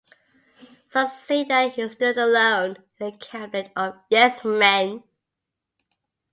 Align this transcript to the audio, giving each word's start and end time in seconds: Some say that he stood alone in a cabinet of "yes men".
Some 0.87 1.09
say 1.09 1.43
that 1.43 1.73
he 1.75 1.87
stood 1.87 2.17
alone 2.17 2.77
in 2.97 3.05
a 3.05 3.17
cabinet 3.19 3.71
of 3.75 3.97
"yes 4.09 4.43
men". 4.43 5.03